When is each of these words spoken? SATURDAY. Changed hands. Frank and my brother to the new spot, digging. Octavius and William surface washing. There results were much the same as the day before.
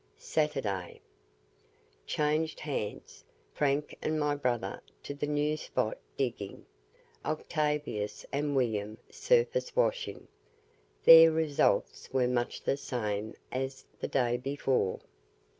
SATURDAY. 0.17 0.99
Changed 2.07 2.61
hands. 2.61 3.23
Frank 3.53 3.95
and 4.01 4.19
my 4.19 4.33
brother 4.33 4.81
to 5.03 5.13
the 5.13 5.27
new 5.27 5.55
spot, 5.55 5.99
digging. 6.17 6.65
Octavius 7.23 8.25
and 8.31 8.55
William 8.55 8.97
surface 9.11 9.75
washing. 9.75 10.27
There 11.03 11.29
results 11.31 12.09
were 12.11 12.27
much 12.27 12.63
the 12.63 12.77
same 12.77 13.35
as 13.51 13.85
the 13.99 14.07
day 14.07 14.37
before. 14.37 15.01